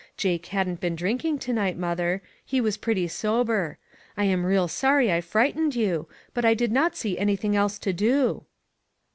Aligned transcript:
Jake 0.17 0.47
hadn't 0.47 0.79
been 0.79 0.95
drinking 0.95 1.37
to 1.37 1.53
night, 1.53 1.77
mother; 1.77 2.23
he 2.43 2.59
was 2.59 2.75
pretty 2.75 3.07
sober. 3.07 3.77
I 4.17 4.23
am 4.23 4.47
real 4.47 4.67
sorry 4.67 5.09
1 5.09 5.21
frightened 5.21 5.75
you, 5.75 6.07
but 6.33 6.43
I 6.43 6.55
did 6.55 6.71
not 6.71 6.95
see 6.95 7.19
anything 7.19 7.55
else 7.55 7.77
to 7.77 7.93
do." 7.93 8.45